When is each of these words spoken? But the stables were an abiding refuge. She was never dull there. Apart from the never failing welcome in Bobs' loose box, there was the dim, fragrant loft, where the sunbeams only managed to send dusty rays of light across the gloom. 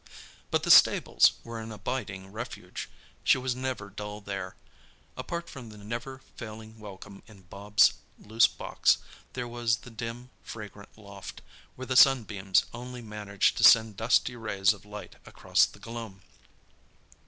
But 0.49 0.63
the 0.63 0.71
stables 0.71 1.33
were 1.43 1.59
an 1.59 1.71
abiding 1.71 2.31
refuge. 2.31 2.89
She 3.23 3.37
was 3.37 3.55
never 3.55 3.87
dull 3.91 4.19
there. 4.19 4.55
Apart 5.15 5.47
from 5.47 5.69
the 5.69 5.77
never 5.77 6.21
failing 6.37 6.79
welcome 6.79 7.21
in 7.27 7.43
Bobs' 7.43 7.93
loose 8.17 8.47
box, 8.47 8.97
there 9.33 9.47
was 9.47 9.77
the 9.85 9.91
dim, 9.91 10.31
fragrant 10.41 10.97
loft, 10.97 11.43
where 11.75 11.85
the 11.85 11.95
sunbeams 11.95 12.65
only 12.73 13.03
managed 13.03 13.57
to 13.57 13.63
send 13.63 13.95
dusty 13.95 14.35
rays 14.35 14.73
of 14.73 14.85
light 14.85 15.17
across 15.23 15.67
the 15.67 15.77
gloom. 15.77 16.23